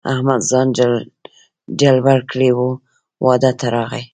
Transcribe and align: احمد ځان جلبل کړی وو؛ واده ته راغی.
احمد 0.11 0.41
ځان 0.49 0.67
جلبل 1.81 2.19
کړی 2.31 2.49
وو؛ 2.53 2.69
واده 3.25 3.51
ته 3.59 3.67
راغی. 3.75 4.03